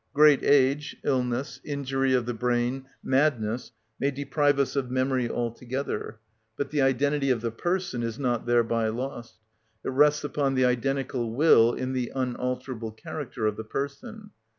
[0.15, 6.17] Great age, illness, injury of the brain, madness, may deprive us of memory altogether,
[6.57, 9.37] but the identity of the person is not thereby lost.
[9.85, 14.31] It rests upon the identical will and the unalterable character of the person.